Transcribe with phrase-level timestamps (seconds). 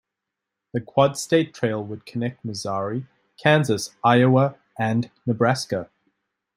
[0.73, 3.05] This "quad state" trail would connect Missouri,
[3.37, 5.91] Kansas, Iowa, and Nebraska.